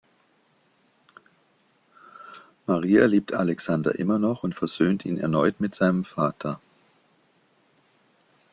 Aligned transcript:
Maria 2.65 3.05
liebt 3.05 3.33
Alexander 3.33 3.99
immer 3.99 4.17
noch 4.17 4.43
und 4.43 4.55
versöhnt 4.55 5.05
ihn 5.05 5.19
erneut 5.19 5.59
mit 5.59 5.75
seinem 5.75 6.05
Vater. 6.05 6.59